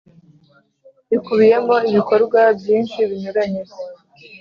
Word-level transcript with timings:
ikubiyemo 1.15 1.75
ibikorwa 1.89 2.41
byinshi 2.59 2.99
binyuranye. 3.09 3.61